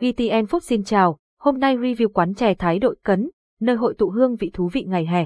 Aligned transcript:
VTN 0.00 0.46
phúc 0.46 0.62
xin 0.62 0.84
chào, 0.84 1.18
hôm 1.40 1.58
nay 1.58 1.76
review 1.76 2.08
quán 2.08 2.34
chè 2.34 2.54
Thái 2.54 2.78
Đội 2.78 2.96
Cấn, 3.04 3.30
nơi 3.60 3.76
hội 3.76 3.94
tụ 3.98 4.10
hương 4.10 4.36
vị 4.36 4.50
thú 4.54 4.68
vị 4.72 4.84
ngày 4.84 5.06
hè. 5.06 5.24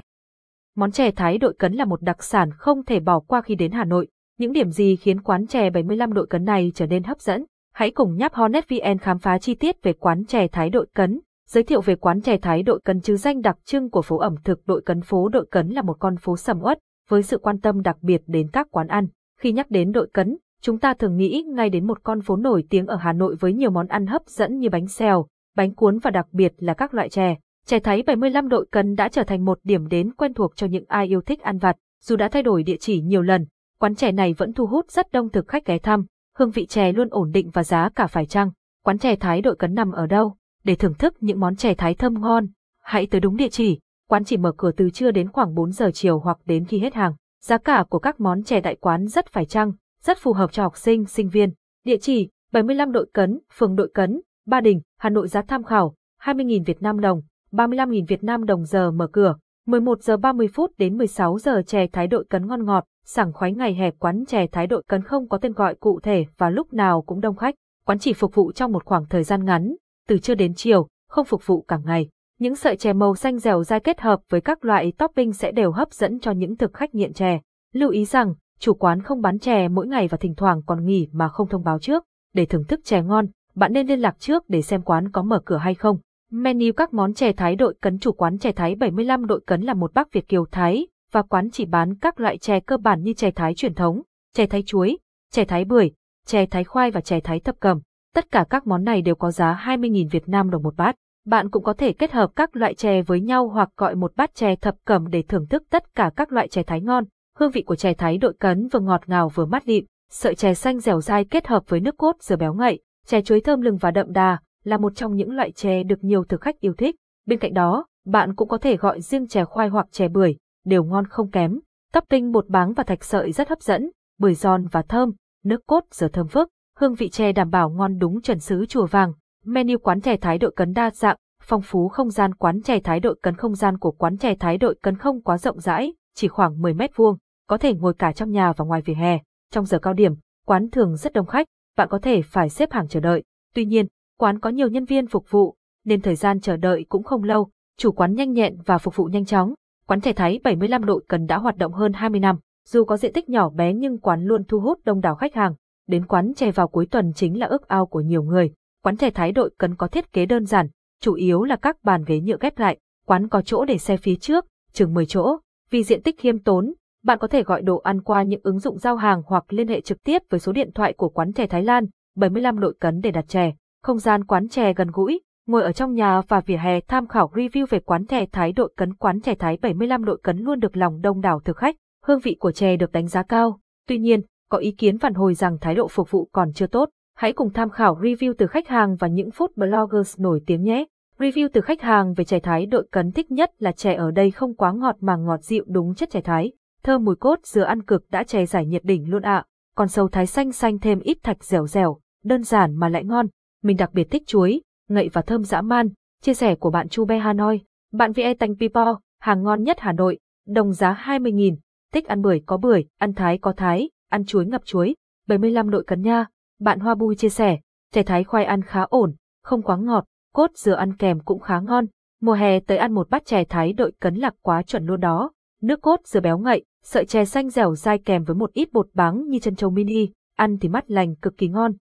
Món 0.75 0.91
chè 0.91 1.11
Thái 1.11 1.37
Đội 1.37 1.53
Cấn 1.53 1.73
là 1.73 1.85
một 1.85 2.01
đặc 2.01 2.23
sản 2.23 2.49
không 2.57 2.85
thể 2.85 2.99
bỏ 2.99 3.19
qua 3.19 3.41
khi 3.41 3.55
đến 3.55 3.71
Hà 3.71 3.85
Nội. 3.85 4.07
Những 4.37 4.51
điểm 4.51 4.69
gì 4.69 4.95
khiến 4.95 5.21
quán 5.21 5.47
chè 5.47 5.69
75 5.69 6.13
đội 6.13 6.27
cấn 6.27 6.45
này 6.45 6.71
trở 6.75 6.87
nên 6.87 7.03
hấp 7.03 7.19
dẫn? 7.19 7.45
Hãy 7.73 7.91
cùng 7.91 8.17
nháp 8.17 8.33
Hornet 8.33 8.69
VN 8.69 8.97
khám 8.97 9.19
phá 9.19 9.37
chi 9.37 9.55
tiết 9.55 9.83
về 9.83 9.93
quán 9.93 10.25
chè 10.25 10.47
Thái 10.47 10.69
Đội 10.69 10.87
Cấn. 10.95 11.19
Giới 11.47 11.63
thiệu 11.63 11.81
về 11.81 11.95
quán 11.95 12.21
chè 12.21 12.37
Thái 12.37 12.63
Đội 12.63 12.79
Cấn 12.85 13.01
chứ 13.01 13.17
danh 13.17 13.41
đặc 13.41 13.57
trưng 13.65 13.89
của 13.89 14.01
phố 14.01 14.17
ẩm 14.17 14.35
thực 14.43 14.67
Đội 14.67 14.81
Cấn 14.81 15.01
phố 15.01 15.29
Đội 15.29 15.45
Cấn 15.51 15.67
là 15.69 15.81
một 15.81 15.97
con 15.99 16.17
phố 16.17 16.37
sầm 16.37 16.61
uất, 16.61 16.79
với 17.09 17.23
sự 17.23 17.37
quan 17.37 17.59
tâm 17.59 17.81
đặc 17.81 17.97
biệt 18.01 18.21
đến 18.27 18.47
các 18.53 18.67
quán 18.71 18.87
ăn. 18.87 19.07
Khi 19.39 19.51
nhắc 19.51 19.71
đến 19.71 19.91
Đội 19.91 20.09
Cấn, 20.13 20.37
chúng 20.65 20.79
ta 20.79 20.93
thường 20.93 21.17
nghĩ 21.17 21.43
ngay 21.47 21.69
đến 21.69 21.87
một 21.87 22.03
con 22.03 22.21
phố 22.21 22.35
nổi 22.35 22.63
tiếng 22.69 22.87
ở 22.87 22.95
Hà 22.95 23.13
Nội 23.13 23.35
với 23.39 23.53
nhiều 23.53 23.71
món 23.71 23.87
ăn 23.87 24.07
hấp 24.07 24.21
dẫn 24.27 24.59
như 24.59 24.69
bánh 24.69 24.87
xèo, 24.87 25.27
bánh 25.55 25.75
cuốn 25.75 25.99
và 25.99 26.11
đặc 26.11 26.27
biệt 26.31 26.53
là 26.57 26.73
các 26.73 26.93
loại 26.93 27.09
chè. 27.09 27.35
Chè 27.65 27.79
Thái 27.79 28.03
75 28.03 28.47
đội 28.47 28.65
cấn 28.71 28.95
đã 28.95 29.09
trở 29.09 29.23
thành 29.23 29.45
một 29.45 29.59
điểm 29.63 29.87
đến 29.87 30.13
quen 30.13 30.33
thuộc 30.33 30.55
cho 30.55 30.67
những 30.67 30.85
ai 30.87 31.07
yêu 31.07 31.21
thích 31.21 31.41
ăn 31.41 31.57
vặt. 31.57 31.75
Dù 32.01 32.15
đã 32.15 32.29
thay 32.29 32.43
đổi 32.43 32.63
địa 32.63 32.75
chỉ 32.79 33.01
nhiều 33.01 33.21
lần, 33.21 33.45
quán 33.79 33.95
chè 33.95 34.11
này 34.11 34.33
vẫn 34.33 34.53
thu 34.53 34.65
hút 34.65 34.91
rất 34.91 35.11
đông 35.11 35.29
thực 35.29 35.47
khách 35.47 35.65
ghé 35.65 35.77
thăm. 35.77 36.05
Hương 36.37 36.51
vị 36.51 36.65
chè 36.65 36.91
luôn 36.91 37.07
ổn 37.11 37.31
định 37.31 37.49
và 37.49 37.63
giá 37.63 37.89
cả 37.95 38.07
phải 38.07 38.25
chăng. 38.25 38.51
Quán 38.83 38.97
chè 38.97 39.15
Thái 39.15 39.41
đội 39.41 39.55
cấn 39.55 39.73
nằm 39.73 39.91
ở 39.91 40.07
đâu? 40.07 40.35
Để 40.63 40.75
thưởng 40.75 40.93
thức 40.93 41.15
những 41.19 41.39
món 41.39 41.55
chè 41.55 41.73
Thái 41.73 41.93
thơm 41.93 42.21
ngon, 42.21 42.47
hãy 42.81 43.07
tới 43.07 43.21
đúng 43.21 43.37
địa 43.37 43.49
chỉ. 43.49 43.79
Quán 44.09 44.23
chỉ 44.23 44.37
mở 44.37 44.51
cửa 44.57 44.71
từ 44.71 44.89
trưa 44.89 45.11
đến 45.11 45.31
khoảng 45.31 45.55
4 45.55 45.71
giờ 45.71 45.91
chiều 45.93 46.19
hoặc 46.19 46.37
đến 46.45 46.65
khi 46.65 46.79
hết 46.79 46.93
hàng. 46.93 47.13
Giá 47.43 47.57
cả 47.57 47.85
của 47.89 47.99
các 47.99 48.19
món 48.19 48.43
chè 48.43 48.61
tại 48.61 48.75
quán 48.75 49.07
rất 49.07 49.27
phải 49.27 49.45
chăng, 49.45 49.71
rất 50.05 50.17
phù 50.17 50.33
hợp 50.33 50.51
cho 50.51 50.63
học 50.63 50.77
sinh, 50.77 51.05
sinh 51.05 51.29
viên. 51.29 51.49
Địa 51.85 51.97
chỉ 51.97 52.29
75 52.51 52.91
đội 52.91 53.09
cấn, 53.13 53.39
phường 53.57 53.75
đội 53.75 53.91
cấn, 53.93 54.21
Ba 54.45 54.61
Đình, 54.61 54.81
Hà 54.99 55.09
Nội 55.09 55.27
giá 55.27 55.41
tham 55.41 55.63
khảo 55.63 55.95
20.000 56.21 56.63
Việt 56.63 56.81
Nam 56.81 56.99
đồng, 56.99 57.21
35.000 57.51 58.05
Việt 58.07 58.23
Nam 58.23 58.45
đồng 58.45 58.65
giờ 58.65 58.91
mở 58.91 59.07
cửa. 59.07 59.35
11 59.65 60.01
giờ 60.01 60.17
30 60.17 60.47
phút 60.53 60.71
đến 60.77 60.97
16 60.97 61.39
giờ 61.39 61.61
chè 61.67 61.87
thái 61.87 62.07
đội 62.07 62.25
cấn 62.29 62.47
ngon 62.47 62.65
ngọt, 62.65 62.83
sảng 63.05 63.33
khoái 63.33 63.51
ngày 63.51 63.73
hè 63.73 63.91
quán 63.91 64.25
chè 64.27 64.47
thái 64.47 64.67
đội 64.67 64.83
cấn 64.87 65.01
không 65.01 65.29
có 65.29 65.37
tên 65.37 65.53
gọi 65.53 65.75
cụ 65.75 65.99
thể 66.03 66.25
và 66.37 66.49
lúc 66.49 66.73
nào 66.73 67.01
cũng 67.01 67.21
đông 67.21 67.35
khách. 67.35 67.55
Quán 67.85 67.99
chỉ 67.99 68.13
phục 68.13 68.35
vụ 68.35 68.51
trong 68.51 68.71
một 68.71 68.85
khoảng 68.85 69.05
thời 69.09 69.23
gian 69.23 69.45
ngắn, 69.45 69.75
từ 70.07 70.17
trưa 70.17 70.35
đến 70.35 70.53
chiều, 70.55 70.87
không 71.09 71.25
phục 71.25 71.47
vụ 71.47 71.61
cả 71.61 71.77
ngày. 71.85 72.09
Những 72.39 72.55
sợi 72.55 72.77
chè 72.77 72.93
màu 72.93 73.15
xanh 73.15 73.39
dẻo 73.39 73.63
dai 73.63 73.79
kết 73.79 74.01
hợp 74.01 74.19
với 74.29 74.41
các 74.41 74.65
loại 74.65 74.93
topping 74.97 75.33
sẽ 75.33 75.51
đều 75.51 75.71
hấp 75.71 75.93
dẫn 75.93 76.19
cho 76.19 76.31
những 76.31 76.57
thực 76.57 76.73
khách 76.73 76.95
nghiện 76.95 77.13
chè. 77.13 77.39
Lưu 77.73 77.89
ý 77.89 78.05
rằng, 78.05 78.33
chủ 78.59 78.73
quán 78.73 79.01
không 79.01 79.21
bán 79.21 79.39
chè 79.39 79.67
mỗi 79.67 79.87
ngày 79.87 80.07
và 80.07 80.17
thỉnh 80.17 80.35
thoảng 80.35 80.61
còn 80.65 80.85
nghỉ 80.85 81.07
mà 81.11 81.29
không 81.29 81.49
thông 81.49 81.63
báo 81.63 81.79
trước. 81.79 82.03
Để 82.33 82.45
thưởng 82.45 82.63
thức 82.63 82.79
chè 82.83 83.01
ngon, 83.01 83.25
bạn 83.55 83.73
nên 83.73 83.87
liên 83.87 83.99
lạc 83.99 84.19
trước 84.19 84.49
để 84.49 84.61
xem 84.61 84.81
quán 84.81 85.11
có 85.11 85.23
mở 85.23 85.41
cửa 85.45 85.57
hay 85.57 85.75
không. 85.75 85.97
Menu 86.31 86.73
các 86.77 86.93
món 86.93 87.13
chè 87.13 87.33
Thái 87.33 87.55
đội 87.55 87.75
cấn 87.81 87.99
chủ 87.99 88.11
quán 88.11 88.37
chè 88.37 88.51
Thái 88.51 88.75
75 88.75 89.25
đội 89.25 89.41
cấn 89.47 89.61
là 89.61 89.73
một 89.73 89.93
bác 89.93 90.13
Việt 90.13 90.27
kiều 90.27 90.45
Thái, 90.51 90.87
và 91.11 91.21
quán 91.21 91.49
chỉ 91.51 91.65
bán 91.65 91.95
các 91.95 92.19
loại 92.19 92.37
chè 92.37 92.59
cơ 92.59 92.77
bản 92.77 93.01
như 93.01 93.13
chè 93.13 93.31
Thái 93.31 93.55
truyền 93.55 93.73
thống, 93.73 94.01
chè 94.33 94.45
Thái 94.45 94.63
chuối, 94.65 94.97
chè 95.31 95.45
Thái 95.45 95.65
bưởi, 95.65 95.91
chè 96.25 96.45
Thái 96.45 96.63
khoai 96.63 96.91
và 96.91 97.01
chè 97.01 97.19
Thái 97.19 97.39
thập 97.39 97.59
cẩm. 97.59 97.79
Tất 98.13 98.31
cả 98.31 98.45
các 98.49 98.67
món 98.67 98.83
này 98.83 99.01
đều 99.01 99.15
có 99.15 99.31
giá 99.31 99.63
20.000 99.65 100.09
Việt 100.09 100.29
Nam 100.29 100.49
đồng 100.49 100.63
một 100.63 100.75
bát. 100.77 100.95
Bạn 101.25 101.49
cũng 101.49 101.63
có 101.63 101.73
thể 101.73 101.93
kết 101.93 102.11
hợp 102.11 102.31
các 102.35 102.55
loại 102.55 102.73
chè 102.73 103.01
với 103.01 103.21
nhau 103.21 103.47
hoặc 103.47 103.69
gọi 103.77 103.95
một 103.95 104.15
bát 104.15 104.35
chè 104.35 104.55
thập 104.55 104.75
cẩm 104.85 105.07
để 105.07 105.21
thưởng 105.21 105.47
thức 105.47 105.63
tất 105.69 105.95
cả 105.95 106.11
các 106.15 106.31
loại 106.31 106.47
chè 106.47 106.63
Thái 106.63 106.81
ngon. 106.81 107.03
Hương 107.39 107.51
vị 107.51 107.61
của 107.61 107.75
chè 107.75 107.93
Thái 107.93 108.17
đội 108.17 108.33
cấn 108.39 108.67
vừa 108.67 108.79
ngọt 108.79 109.01
ngào 109.07 109.29
vừa 109.29 109.45
mát 109.45 109.67
lịm, 109.67 109.85
sợi 110.11 110.35
chè 110.35 110.53
xanh 110.53 110.79
dẻo 110.79 111.01
dai 111.01 111.25
kết 111.25 111.47
hợp 111.47 111.63
với 111.67 111.79
nước 111.79 111.97
cốt 111.97 112.15
dừa 112.19 112.35
béo 112.35 112.53
ngậy, 112.53 112.79
chè 113.05 113.21
chuối 113.21 113.41
thơm 113.41 113.61
lừng 113.61 113.77
và 113.77 113.91
đậm 113.91 114.11
đà, 114.11 114.39
là 114.63 114.77
một 114.77 114.95
trong 114.95 115.15
những 115.15 115.31
loại 115.31 115.51
chè 115.51 115.83
được 115.83 116.03
nhiều 116.03 116.23
thực 116.23 116.41
khách 116.41 116.59
yêu 116.59 116.73
thích. 116.77 116.95
Bên 117.25 117.39
cạnh 117.39 117.53
đó, 117.53 117.85
bạn 118.05 118.35
cũng 118.35 118.47
có 118.47 118.57
thể 118.57 118.77
gọi 118.77 119.01
riêng 119.01 119.27
chè 119.27 119.45
khoai 119.45 119.67
hoặc 119.67 119.87
chè 119.91 120.07
bưởi, 120.07 120.35
đều 120.65 120.83
ngon 120.83 121.07
không 121.07 121.31
kém. 121.31 121.59
Topping 121.93 122.31
bột 122.31 122.47
báng 122.47 122.73
và 122.73 122.83
thạch 122.83 123.03
sợi 123.03 123.31
rất 123.31 123.49
hấp 123.49 123.61
dẫn, 123.61 123.91
bưởi 124.19 124.33
giòn 124.33 124.67
và 124.71 124.81
thơm, 124.81 125.11
nước 125.43 125.61
cốt 125.67 125.83
dừa 125.91 126.07
thơm 126.07 126.27
phức, 126.27 126.49
hương 126.77 126.95
vị 126.95 127.09
chè 127.09 127.31
đảm 127.31 127.49
bảo 127.49 127.69
ngon 127.69 127.97
đúng 127.97 128.21
chuẩn 128.21 128.39
xứ 128.39 128.65
chùa 128.65 128.85
vàng. 128.85 129.13
Menu 129.45 129.77
quán 129.77 130.01
chè 130.01 130.17
Thái 130.17 130.37
đội 130.37 130.51
cấn 130.55 130.73
đa 130.73 130.91
dạng, 130.91 131.17
phong 131.43 131.61
phú 131.61 131.87
không 131.87 132.09
gian 132.09 132.35
quán 132.35 132.61
chè 132.61 132.79
Thái 132.79 132.99
đội 132.99 133.15
cấn 133.21 133.35
không 133.35 133.55
gian 133.55 133.77
của 133.77 133.91
quán 133.91 134.17
chè 134.17 134.35
Thái 134.35 134.57
đội 134.57 134.75
cấn 134.81 134.97
không 134.97 135.21
quá 135.21 135.37
rộng 135.37 135.59
rãi, 135.59 135.93
chỉ 136.15 136.27
khoảng 136.27 136.61
10 136.61 136.73
mét 136.73 136.95
vuông, 136.95 137.17
có 137.47 137.57
thể 137.57 137.73
ngồi 137.73 137.93
cả 137.93 138.11
trong 138.11 138.31
nhà 138.31 138.53
và 138.53 138.65
ngoài 138.65 138.81
vỉa 138.81 138.93
hè. 138.93 139.19
Trong 139.51 139.65
giờ 139.65 139.79
cao 139.79 139.93
điểm, 139.93 140.13
quán 140.45 140.69
thường 140.69 140.95
rất 140.95 141.13
đông 141.13 141.25
khách, 141.25 141.47
bạn 141.77 141.87
có 141.91 141.99
thể 141.99 142.21
phải 142.21 142.49
xếp 142.49 142.71
hàng 142.71 142.87
chờ 142.87 142.99
đợi. 142.99 143.23
Tuy 143.55 143.65
nhiên, 143.65 143.87
quán 144.19 144.39
có 144.39 144.49
nhiều 144.49 144.67
nhân 144.67 144.85
viên 144.85 145.07
phục 145.07 145.31
vụ, 145.31 145.55
nên 145.85 146.01
thời 146.01 146.15
gian 146.15 146.39
chờ 146.39 146.57
đợi 146.57 146.85
cũng 146.89 147.03
không 147.03 147.23
lâu, 147.23 147.49
chủ 147.77 147.91
quán 147.91 148.13
nhanh 148.13 148.33
nhẹn 148.33 148.57
và 148.65 148.77
phục 148.77 148.95
vụ 148.95 149.05
nhanh 149.05 149.25
chóng. 149.25 149.53
Quán 149.87 150.01
thể 150.01 150.13
Thái 150.13 150.39
75 150.43 150.85
độ 150.85 150.99
cần 151.07 151.25
đã 151.25 151.37
hoạt 151.37 151.57
động 151.57 151.73
hơn 151.73 151.93
20 151.93 152.19
năm, 152.19 152.39
dù 152.67 152.83
có 152.83 152.97
diện 152.97 153.13
tích 153.13 153.29
nhỏ 153.29 153.49
bé 153.49 153.73
nhưng 153.73 153.97
quán 153.97 154.23
luôn 154.23 154.43
thu 154.43 154.59
hút 154.59 154.79
đông 154.85 155.01
đảo 155.01 155.15
khách 155.15 155.33
hàng. 155.33 155.53
Đến 155.87 156.05
quán 156.05 156.33
chè 156.33 156.51
vào 156.51 156.67
cuối 156.67 156.85
tuần 156.85 157.13
chính 157.13 157.39
là 157.39 157.45
ước 157.45 157.67
ao 157.67 157.85
của 157.85 158.01
nhiều 158.01 158.23
người. 158.23 158.53
Quán 158.83 158.97
thể 158.97 159.09
Thái 159.09 159.31
đội 159.31 159.49
cần 159.57 159.75
có 159.75 159.87
thiết 159.87 160.13
kế 160.13 160.25
đơn 160.25 160.45
giản, 160.45 160.67
chủ 161.01 161.13
yếu 161.13 161.43
là 161.43 161.55
các 161.55 161.83
bàn 161.83 162.03
ghế 162.07 162.19
nhựa 162.19 162.37
ghép 162.39 162.59
lại, 162.59 162.77
quán 163.05 163.27
có 163.27 163.41
chỗ 163.41 163.65
để 163.65 163.77
xe 163.77 163.97
phía 163.97 164.15
trước, 164.15 164.45
chừng 164.73 164.93
10 164.93 165.05
chỗ. 165.05 165.37
Vì 165.69 165.83
diện 165.83 166.01
tích 166.01 166.19
khiêm 166.19 166.39
tốn, 166.39 166.73
bạn 167.05 167.17
có 167.19 167.27
thể 167.27 167.43
gọi 167.43 167.61
đồ 167.61 167.77
ăn 167.77 168.01
qua 168.01 168.23
những 168.23 168.41
ứng 168.43 168.59
dụng 168.59 168.77
giao 168.77 168.95
hàng 168.95 169.21
hoặc 169.25 169.53
liên 169.53 169.67
hệ 169.67 169.81
trực 169.81 170.03
tiếp 170.03 170.21
với 170.29 170.39
số 170.39 170.51
điện 170.51 170.71
thoại 170.75 170.93
của 170.93 171.09
quán 171.09 171.33
chè 171.33 171.47
Thái 171.47 171.63
Lan 171.63 171.85
75 172.15 172.59
đội 172.59 172.73
cấn 172.79 173.01
để 173.01 173.11
đặt 173.11 173.27
chè 173.27 173.53
không 173.83 173.97
gian 173.97 174.23
quán 174.23 174.47
chè 174.47 174.73
gần 174.73 174.87
gũi, 174.93 175.21
ngồi 175.47 175.63
ở 175.63 175.71
trong 175.71 175.93
nhà 175.93 176.21
và 176.27 176.39
vỉa 176.39 176.57
hè 176.57 176.79
tham 176.79 177.07
khảo 177.07 177.31
review 177.33 177.65
về 177.69 177.79
quán 177.79 178.05
chè 178.05 178.25
Thái 178.31 178.51
đội 178.51 178.73
cấn 178.77 178.93
quán 178.93 179.21
chè 179.21 179.35
Thái 179.35 179.57
75 179.61 180.05
đội 180.05 180.19
cấn 180.23 180.37
luôn 180.37 180.59
được 180.59 180.77
lòng 180.77 181.01
đông 181.01 181.21
đảo 181.21 181.39
thực 181.39 181.57
khách, 181.57 181.75
hương 182.05 182.19
vị 182.19 182.35
của 182.39 182.51
chè 182.51 182.75
được 182.75 182.91
đánh 182.91 183.07
giá 183.07 183.23
cao. 183.23 183.59
Tuy 183.87 183.97
nhiên, 183.97 184.21
có 184.49 184.57
ý 184.57 184.71
kiến 184.71 184.97
phản 184.97 185.13
hồi 185.13 185.33
rằng 185.33 185.57
thái 185.61 185.75
độ 185.75 185.87
phục 185.87 186.11
vụ 186.11 186.29
còn 186.31 186.53
chưa 186.53 186.67
tốt. 186.67 186.89
Hãy 187.17 187.33
cùng 187.33 187.53
tham 187.53 187.69
khảo 187.69 187.99
review 188.01 188.33
từ 188.37 188.47
khách 188.47 188.67
hàng 188.67 188.95
và 188.95 189.07
những 189.07 189.29
food 189.29 189.47
bloggers 189.55 190.21
nổi 190.21 190.41
tiếng 190.45 190.63
nhé. 190.63 190.85
Review 191.19 191.49
từ 191.53 191.61
khách 191.61 191.81
hàng 191.81 192.13
về 192.13 192.23
chè 192.23 192.39
Thái 192.39 192.65
đội 192.65 192.87
cấn 192.91 193.11
thích 193.11 193.31
nhất 193.31 193.51
là 193.59 193.71
chè 193.71 193.93
ở 193.93 194.11
đây 194.11 194.31
không 194.31 194.55
quá 194.55 194.71
ngọt 194.71 194.95
mà 194.99 195.15
ngọt 195.15 195.41
dịu 195.41 195.63
đúng 195.67 195.95
chất 195.95 196.09
chè 196.09 196.21
Thái. 196.21 196.51
Thơm 196.85 197.05
mùi 197.05 197.15
cốt 197.15 197.39
dừa 197.43 197.63
ăn 197.63 197.83
cực 197.83 198.05
đã 198.09 198.23
chè 198.23 198.45
giải 198.45 198.65
nhiệt 198.65 198.85
đỉnh 198.85 199.09
luôn 199.09 199.21
ạ. 199.21 199.45
Còn 199.75 199.87
sầu 199.87 200.07
Thái 200.07 200.27
xanh 200.27 200.51
xanh 200.51 200.79
thêm 200.79 200.99
ít 200.99 201.17
thạch 201.23 201.43
dẻo 201.43 201.67
dẻo, 201.67 201.99
đơn 202.23 202.43
giản 202.43 202.75
mà 202.75 202.89
lại 202.89 203.03
ngon 203.03 203.27
mình 203.63 203.77
đặc 203.77 203.93
biệt 203.93 204.07
thích 204.11 204.23
chuối, 204.27 204.61
ngậy 204.89 205.09
và 205.13 205.21
thơm 205.21 205.43
dã 205.43 205.61
man. 205.61 205.89
Chia 206.21 206.33
sẻ 206.33 206.55
của 206.55 206.69
bạn 206.69 206.89
Chu 206.89 207.05
Be 207.05 207.17
Hanoi, 207.17 207.61
bạn 207.91 208.11
VE 208.11 208.33
Tanh 208.33 208.55
Pipo, 208.59 208.99
hàng 209.19 209.43
ngon 209.43 209.63
nhất 209.63 209.77
Hà 209.79 209.91
Nội, 209.91 210.19
đồng 210.47 210.73
giá 210.73 211.03
20.000, 211.05 211.55
thích 211.93 212.07
ăn 212.07 212.21
bưởi 212.21 212.41
có 212.45 212.57
bưởi, 212.57 212.85
ăn 212.99 213.13
thái 213.13 213.37
có 213.37 213.53
thái, 213.57 213.89
ăn 214.09 214.25
chuối 214.25 214.45
ngập 214.45 214.65
chuối, 214.65 214.95
75 215.27 215.69
nội 215.69 215.83
cấn 215.87 216.01
nha. 216.01 216.25
Bạn 216.59 216.79
Hoa 216.79 216.95
Bui 216.95 217.15
chia 217.15 217.29
sẻ, 217.29 217.59
chè 217.91 218.03
thái 218.03 218.23
khoai 218.23 218.45
ăn 218.45 218.61
khá 218.61 218.81
ổn, 218.81 219.15
không 219.43 219.61
quá 219.61 219.77
ngọt, 219.77 220.05
cốt 220.33 220.51
dừa 220.55 220.75
ăn 220.75 220.95
kèm 220.95 221.19
cũng 221.19 221.39
khá 221.39 221.59
ngon. 221.59 221.85
Mùa 222.21 222.33
hè 222.33 222.59
tới 222.59 222.77
ăn 222.77 222.93
một 222.93 223.09
bát 223.09 223.25
chè 223.25 223.43
thái 223.43 223.73
đội 223.73 223.91
cấn 223.99 224.15
lạc 224.15 224.33
quá 224.41 224.61
chuẩn 224.61 224.85
luôn 224.85 224.99
đó. 224.99 225.31
Nước 225.65 225.81
cốt 225.81 225.99
dừa 226.05 226.19
béo 226.19 226.37
ngậy, 226.37 226.65
sợi 226.83 227.05
chè 227.05 227.25
xanh 227.25 227.49
dẻo 227.49 227.75
dai 227.75 227.99
kèm 228.05 228.23
với 228.23 228.35
một 228.35 228.53
ít 228.53 228.73
bột 228.73 228.89
báng 228.93 229.27
như 229.27 229.39
chân 229.39 229.55
trâu 229.55 229.69
mini, 229.69 230.09
ăn 230.35 230.57
thì 230.61 230.69
mắt 230.69 230.91
lành 230.91 231.15
cực 231.15 231.37
kỳ 231.37 231.47
ngon. 231.47 231.71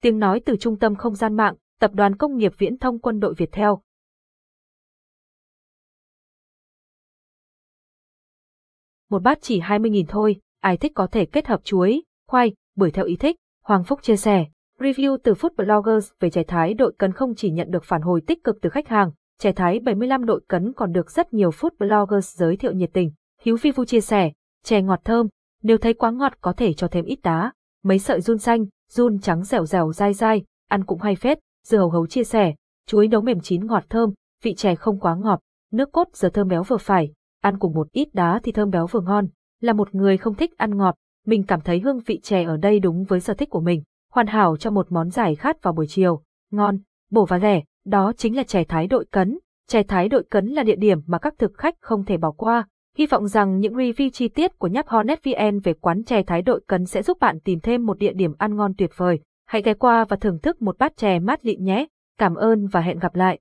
Tiếng 0.00 0.18
nói 0.18 0.40
từ 0.46 0.56
Trung 0.60 0.78
tâm 0.78 0.94
Không 0.94 1.14
gian 1.14 1.36
mạng, 1.36 1.54
Tập 1.80 1.90
đoàn 1.94 2.16
Công 2.16 2.36
nghiệp 2.36 2.52
Viễn 2.58 2.78
thông 2.78 2.98
Quân 2.98 3.20
đội 3.20 3.34
Việt 3.34 3.48
Theo. 3.52 3.82
Một 9.08 9.22
bát 9.22 9.38
chỉ 9.40 9.60
20.000 9.60 10.04
thôi, 10.08 10.40
ai 10.60 10.76
thích 10.76 10.92
có 10.94 11.06
thể 11.12 11.26
kết 11.26 11.46
hợp 11.46 11.60
chuối, 11.64 12.02
khoai, 12.26 12.54
bưởi 12.74 12.90
theo 12.90 13.04
ý 13.04 13.16
thích. 13.16 13.36
Hoàng 13.62 13.84
Phúc 13.84 14.02
chia 14.02 14.16
sẻ, 14.16 14.46
review 14.78 15.16
từ 15.24 15.32
Food 15.32 15.50
Bloggers 15.56 16.10
về 16.20 16.30
chè 16.30 16.42
thái 16.42 16.74
đội 16.74 16.92
cấn 16.98 17.12
không 17.12 17.34
chỉ 17.34 17.50
nhận 17.50 17.70
được 17.70 17.84
phản 17.84 18.02
hồi 18.02 18.20
tích 18.26 18.44
cực 18.44 18.58
từ 18.62 18.70
khách 18.70 18.88
hàng, 18.88 19.10
chè 19.38 19.52
thái 19.52 19.80
75 19.80 20.24
đội 20.24 20.40
cấn 20.48 20.72
còn 20.72 20.92
được 20.92 21.10
rất 21.10 21.34
nhiều 21.34 21.50
Food 21.50 21.70
Bloggers 21.78 22.36
giới 22.36 22.56
thiệu 22.56 22.72
nhiệt 22.72 22.90
tình. 22.92 23.10
Hiếu 23.42 23.56
Phi 23.56 23.70
Vu 23.70 23.84
chia 23.84 24.00
sẻ, 24.00 24.32
chè 24.64 24.82
ngọt 24.82 25.00
thơm, 25.04 25.26
nếu 25.62 25.78
thấy 25.78 25.94
quá 25.94 26.10
ngọt 26.10 26.32
có 26.40 26.52
thể 26.52 26.72
cho 26.72 26.88
thêm 26.88 27.04
ít 27.04 27.18
đá, 27.22 27.52
mấy 27.84 27.98
sợi 27.98 28.20
run 28.20 28.38
xanh, 28.38 28.66
run 28.90 29.18
trắng 29.18 29.44
dẻo 29.44 29.66
dẻo 29.66 29.92
dai 29.92 30.14
dai, 30.14 30.44
ăn 30.68 30.84
cũng 30.84 31.00
hay 31.00 31.16
phết, 31.16 31.38
dưa 31.64 31.78
hầu 31.78 31.90
hấu 31.90 32.06
chia 32.06 32.24
sẻ, 32.24 32.54
chuối 32.86 33.08
nấu 33.08 33.20
mềm 33.20 33.40
chín 33.40 33.66
ngọt 33.66 33.84
thơm, 33.88 34.12
vị 34.42 34.54
chè 34.54 34.74
không 34.74 35.00
quá 35.00 35.16
ngọt, 35.16 35.40
nước 35.72 35.92
cốt 35.92 36.08
giờ 36.12 36.28
thơm 36.28 36.48
béo 36.48 36.62
vừa 36.62 36.76
phải, 36.76 37.12
ăn 37.40 37.58
cùng 37.58 37.74
một 37.74 37.92
ít 37.92 38.14
đá 38.14 38.40
thì 38.42 38.52
thơm 38.52 38.70
béo 38.70 38.86
vừa 38.86 39.00
ngon. 39.00 39.26
Là 39.60 39.72
một 39.72 39.94
người 39.94 40.16
không 40.16 40.34
thích 40.34 40.56
ăn 40.56 40.76
ngọt, 40.76 40.94
mình 41.26 41.42
cảm 41.42 41.60
thấy 41.60 41.80
hương 41.80 42.00
vị 42.06 42.20
chè 42.22 42.44
ở 42.44 42.56
đây 42.56 42.80
đúng 42.80 43.04
với 43.04 43.20
sở 43.20 43.34
thích 43.34 43.50
của 43.50 43.60
mình, 43.60 43.82
hoàn 44.12 44.26
hảo 44.26 44.56
cho 44.56 44.70
một 44.70 44.92
món 44.92 45.10
giải 45.10 45.34
khát 45.34 45.62
vào 45.62 45.72
buổi 45.72 45.86
chiều, 45.88 46.22
ngon, 46.50 46.78
bổ 47.10 47.26
và 47.26 47.38
rẻ, 47.38 47.62
đó 47.86 48.12
chính 48.16 48.36
là 48.36 48.42
chè 48.42 48.64
thái 48.64 48.86
đội 48.86 49.04
cấn. 49.04 49.38
Chè 49.68 49.82
thái 49.82 50.08
đội 50.08 50.24
cấn 50.30 50.46
là 50.46 50.62
địa 50.62 50.76
điểm 50.76 50.98
mà 51.06 51.18
các 51.18 51.34
thực 51.38 51.52
khách 51.54 51.74
không 51.80 52.04
thể 52.04 52.16
bỏ 52.16 52.30
qua, 52.30 52.66
Hy 52.96 53.06
vọng 53.06 53.28
rằng 53.28 53.60
những 53.60 53.74
review 53.74 54.10
chi 54.10 54.28
tiết 54.28 54.58
của 54.58 54.66
nháp 54.66 54.88
Hornet 54.88 55.24
VN 55.24 55.58
về 55.58 55.74
quán 55.74 56.04
chè 56.04 56.22
Thái 56.22 56.42
Đội 56.42 56.60
Cấn 56.66 56.86
sẽ 56.86 57.02
giúp 57.02 57.18
bạn 57.20 57.40
tìm 57.40 57.60
thêm 57.60 57.86
một 57.86 57.98
địa 57.98 58.12
điểm 58.12 58.34
ăn 58.38 58.56
ngon 58.56 58.74
tuyệt 58.78 58.90
vời. 58.96 59.20
Hãy 59.46 59.62
ghé 59.62 59.74
qua 59.74 60.04
và 60.04 60.16
thưởng 60.16 60.38
thức 60.38 60.62
một 60.62 60.78
bát 60.78 60.96
chè 60.96 61.18
mát 61.18 61.46
lịm 61.46 61.64
nhé. 61.64 61.86
Cảm 62.18 62.34
ơn 62.34 62.66
và 62.66 62.80
hẹn 62.80 62.98
gặp 62.98 63.14
lại. 63.14 63.38